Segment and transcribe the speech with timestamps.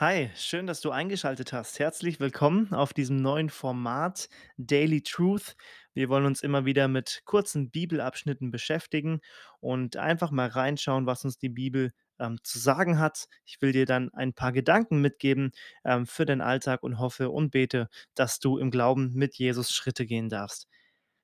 [0.00, 1.78] Hi, schön, dass du eingeschaltet hast.
[1.78, 5.56] Herzlich willkommen auf diesem neuen Format Daily Truth.
[5.92, 9.20] Wir wollen uns immer wieder mit kurzen Bibelabschnitten beschäftigen
[9.60, 13.26] und einfach mal reinschauen, was uns die Bibel ähm, zu sagen hat.
[13.44, 15.50] Ich will dir dann ein paar Gedanken mitgeben
[15.84, 20.06] ähm, für den Alltag und hoffe und bete, dass du im Glauben mit Jesus Schritte
[20.06, 20.66] gehen darfst.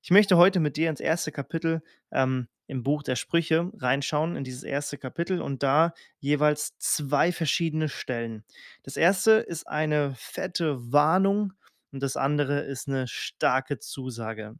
[0.06, 1.82] Ich möchte heute mit dir ins erste Kapitel
[2.12, 7.88] ähm, im Buch der Sprüche reinschauen, in dieses erste Kapitel und da jeweils zwei verschiedene
[7.88, 8.44] Stellen.
[8.84, 11.54] Das erste ist eine fette Warnung
[11.90, 14.54] und das andere ist eine starke Zusage.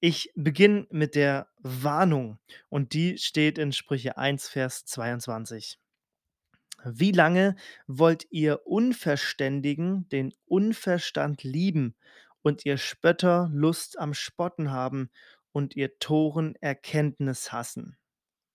[0.00, 2.38] Ich beginne mit der Warnung
[2.70, 5.78] und die steht in Sprüche 1, Vers 22.
[6.86, 7.54] Wie lange
[7.86, 11.94] wollt ihr Unverständigen den Unverstand lieben
[12.44, 15.10] und ihr Spötter Lust am Spotten haben
[15.50, 17.96] und ihr Toren Erkenntnis hassen?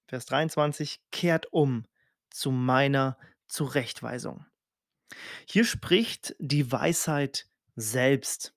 [0.08, 1.86] Vers 23, kehrt um
[2.30, 4.46] zu meiner Zurechtweisung.
[5.48, 8.54] Hier spricht die Weisheit selbst.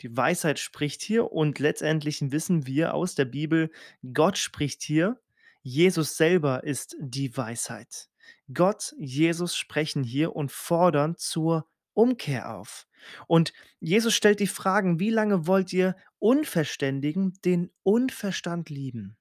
[0.00, 3.70] Die Weisheit spricht hier und letztendlich wissen wir aus der Bibel,
[4.14, 5.20] Gott spricht hier,
[5.62, 8.08] Jesus selber ist die Weisheit.
[8.52, 12.86] Gott, Jesus sprechen hier und fordern zur Umkehr auf.
[13.26, 19.16] Und Jesus stellt die Fragen, wie lange wollt ihr Unverständigen den Unverstand lieben?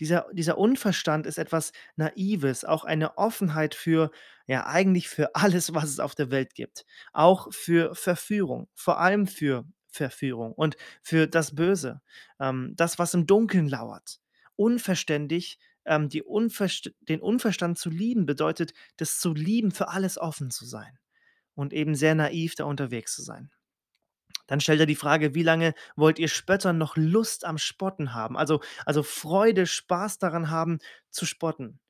[0.00, 4.10] Dieser dieser Unverstand ist etwas Naives, auch eine Offenheit für
[4.46, 6.84] ja, eigentlich für alles, was es auf der Welt gibt.
[7.12, 12.00] Auch für Verführung, vor allem für Verführung und für das Böse,
[12.38, 14.20] ähm, das, was im Dunkeln lauert.
[14.56, 20.66] Unverständig, ähm, Unverst den Unverstand zu lieben, bedeutet, das zu lieben, für alles offen zu
[20.66, 20.98] sein
[21.54, 23.50] und eben sehr naiv da unterwegs zu sein.
[24.46, 28.36] Dann stellt er die Frage: „Wie lange wollt ihr Spöttern noch Lust am Spotten haben?“
[28.36, 30.78] Also also Freude, Spaß daran haben,
[31.10, 31.80] zu spotten.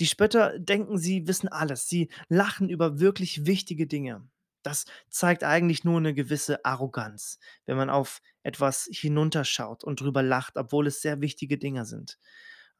[0.00, 1.88] Die Spötter denken, sie wissen alles.
[1.88, 4.28] Sie lachen über wirklich wichtige Dinge.
[4.62, 10.56] Das zeigt eigentlich nur eine gewisse Arroganz, wenn man auf etwas hinunterschaut und drüber lacht,
[10.56, 12.18] obwohl es sehr wichtige Dinge sind.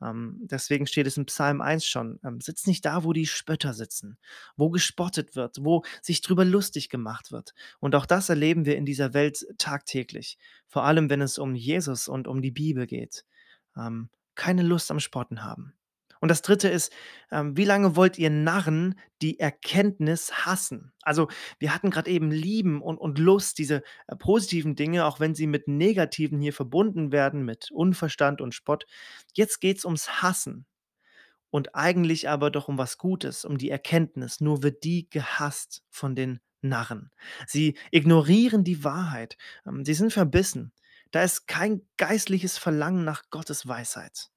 [0.04, 3.74] Ähm, deswegen steht es in Psalm 1 schon: ähm, „Sitz nicht da, wo die Spötter
[3.74, 4.18] sitzen,
[4.56, 8.86] wo gespottet wird, wo sich drüber lustig gemacht wird.“ Und auch das erleben wir in
[8.86, 13.24] dieser Welt tagtäglich, vor allem wenn es um Jesus und um die Bibel geht.
[13.76, 15.74] Ähm, keine Lust am Spotten haben.
[16.24, 16.90] Und das Dritte ist,
[17.30, 20.94] ähm, wie lange wollt ihr Narren die Erkenntnis hassen?
[21.02, 25.34] Also, wir hatten gerade eben Lieben und und Lust, diese, äh, positiven Dinge, auch wenn
[25.34, 28.86] sie mit Negativen hier verbunden werden, mit Unverstand und Spott.
[29.34, 30.64] Jetzt geht's ums Hassen
[31.50, 36.16] und eigentlich aber doch um was Gutes, um die Erkenntnis, nur wird die gehasst von
[36.16, 37.10] den Narren.
[37.46, 39.36] Sie ignorieren die Wahrheit,
[39.66, 40.72] ähm, sie sind verbissen.
[41.10, 44.30] Da ist kein geistliches Verlangen nach Gottes Weisheit.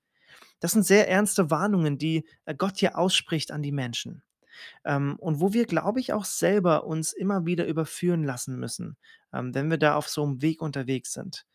[0.59, 4.23] Das sind sehr ernste Warnungen, die, äh, Gott hier ausspricht an die Menschen.
[4.85, 8.97] Ähm, und wo wir, glaube ich, auch selber uns immer wieder überführen lassen müssen,
[9.33, 11.45] ähm, wenn wir da auf so einem Weg unterwegs sind.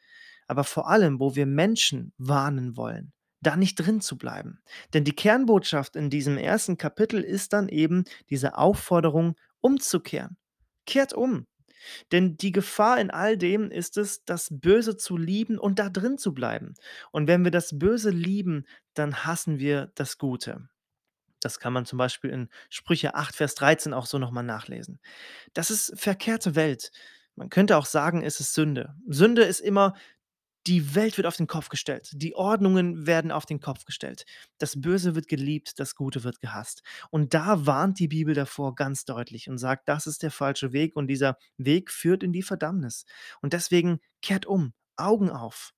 [0.47, 4.61] Aber vor allem, wo wir Menschen warnen wollen, da nicht drin zu bleiben.
[4.95, 10.37] Denn die Kernbotschaft in diesem ersten Kapitel ist dann eben diese Aufforderung, umzukehren.
[10.87, 11.47] Kehrt um.
[12.11, 16.19] Denn die Gefahr in all dem ist es, das Böse zu lieben und da drin
[16.19, 16.75] zu bleiben.
[17.11, 20.69] Und wenn wir das Böse lieben, dann hassen wir das Gute.
[21.41, 25.01] Das kann man zum Beispiel in Sprüche 8, Vers 13 auch so nochmal nachlesen.
[25.55, 26.93] Das ist verkehrte Welt.
[27.35, 28.95] Man könnte auch sagen, es ist Sünde.
[29.09, 29.95] Sünde ist immer
[30.67, 32.11] die Welt wird auf den Kopf gestellt.
[32.13, 34.25] Die Ordnungen werden auf den Kopf gestellt.
[34.59, 36.83] Das Böse wird geliebt, das Gute wird gehasst.
[37.11, 40.95] Und da warnt die Bibel davor ganz deutlich und sagt, das ist der falsche Weg
[40.95, 43.05] und dieser Weg führt in die Verdammnis.
[43.41, 45.73] Und deswegen kehrt um, Augen auf.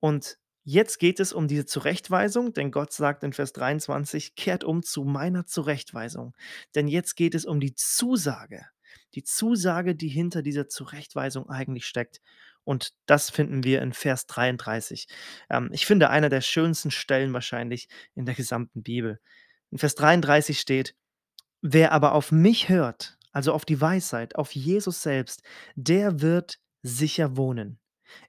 [0.00, 4.82] Und jetzt geht es um diese Zurechtweisung, denn Gott sagt in Vers 23, kehrt um
[4.82, 6.36] zu meiner Zurechtweisung.
[6.74, 8.66] Denn jetzt geht es um die Zusage.
[9.14, 12.20] Die Zusage, die hinter dieser Zurechtweisung eigentlich steckt.
[12.68, 15.08] Und das finden wir in Vers 33.
[15.48, 19.20] Ähm, ich finde, einer der schönsten Stellen wahrscheinlich in der gesamten Bibel.
[19.70, 20.94] In Vers 33 steht:
[21.62, 25.42] „Wer aber auf mich hört, also auf die Weisheit, auf Jesus selbst,
[25.76, 27.78] der wird sicher wohnen.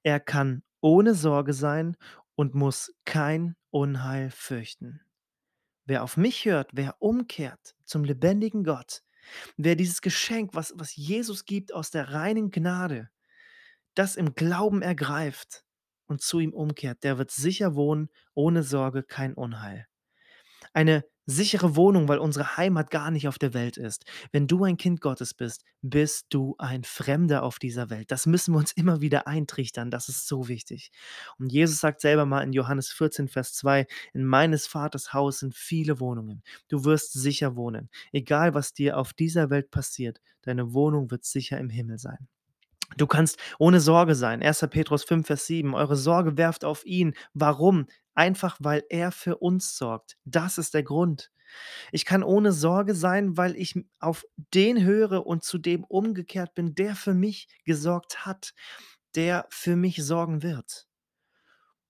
[0.04, 1.98] Er kann ohne Sorge sein
[2.36, 5.02] und muss kein Unheil fürchten.
[5.84, 9.02] Wer auf mich hört, wer umkehrt zum lebendigen Gott,
[9.58, 13.10] wer dieses Geschenk, was was Jesus gibt aus der reinen Gnade
[14.00, 15.66] das im Glauben ergreift
[16.08, 19.88] und zu ihm umkehrt, der wird sicher wohnen, ohne Sorge, kein Unheil.
[20.74, 24.04] Eine Sichere Wohnung, weil unsere Heimat gar nicht auf der Welt ist.
[24.32, 28.10] Wenn du ein Kind Gottes bist, bist du ein Fremder auf dieser Welt.
[28.10, 29.92] Das müssen wir uns immer wieder eintrichtern.
[29.92, 30.90] Das ist so wichtig.
[31.38, 35.54] Und Jesus sagt selber mal in Johannes 14, Vers 2, in meines Vaters Haus sind
[35.54, 36.42] viele Wohnungen.
[36.68, 37.92] Du wirst sicher wohnen.
[38.12, 42.28] Egal, was dir auf dieser Welt passiert, deine Wohnung wird sicher im Himmel sein.
[42.98, 44.42] Du kannst ohne Sorge sein.
[44.42, 44.68] 1.
[44.70, 45.74] Petrus 5, Vers 7.
[45.76, 47.14] Eure Sorge werft auf ihn.
[47.34, 47.88] Warum?
[48.14, 50.18] Einfach, weil er für uns sorgt.
[50.26, 51.32] Das ist der Grund.
[51.92, 56.76] Ich kann ohne Sorge sein, weil ich auf den höre und zu dem umgekehrt bin,
[56.76, 58.54] der für mich gesorgt hat,
[59.16, 60.88] der für mich sorgen wird.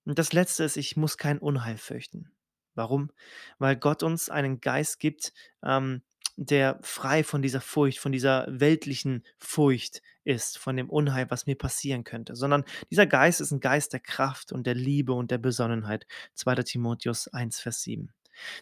[0.06, 2.32] Und das Letzte ist, ich muss kein Unheil fürchten.
[2.76, 3.12] Warum?
[3.58, 6.02] Weil Gott uns einen Geist gibt, ähm,
[6.40, 11.58] der frei von dieser Furcht, von dieser weltlichen Furcht ist, von dem Unheil, was mir
[11.58, 15.38] passieren könnte, sondern dieser Geist ist ein Geist der Kraft und der Liebe und der
[15.38, 16.08] Besonnenheit.
[16.36, 16.56] 2.
[16.64, 18.14] Timotheus 1, Vers 7.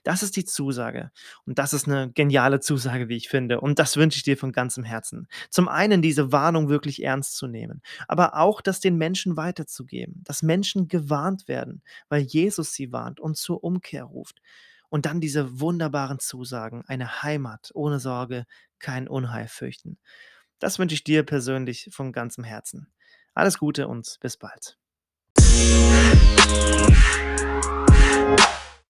[0.04, 1.12] Das ist die Zusage.
[1.46, 3.62] Und das ist eine geniale Zusage, wie ich finde.
[3.62, 5.28] Und das wünsche ich dir von ganzem Herzen.
[5.52, 10.42] Zum einen diese Warnung wirklich ernst zu nehmen, aber auch das den Menschen weiterzugeben, dass
[10.42, 14.42] Menschen gewarnt werden, weil Jesus sie warnt und zur Umkehr ruft.
[14.90, 18.46] Und dann diese wunderbaren Zusagen, eine Heimat ohne Sorge,
[18.80, 20.00] kein Unheil fürchten.
[20.60, 22.92] Das wünsche ich dir persönlich von ganzem Herzen.
[23.34, 24.78] Alles Gute und bis bald.